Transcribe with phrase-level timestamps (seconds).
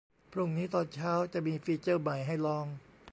[0.31, 2.65] พรุ่งนี้ตอนเช้าจะมีฟีเจอร์ใหม่ให้ลอง